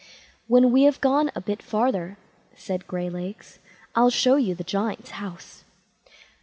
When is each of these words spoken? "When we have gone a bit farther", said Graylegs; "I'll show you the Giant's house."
"When 0.47 0.71
we 0.71 0.85
have 0.85 0.99
gone 0.99 1.29
a 1.35 1.41
bit 1.41 1.61
farther", 1.61 2.17
said 2.55 2.87
Graylegs; 2.87 3.59
"I'll 3.93 4.09
show 4.09 4.35
you 4.35 4.55
the 4.55 4.63
Giant's 4.63 5.11
house." 5.11 5.63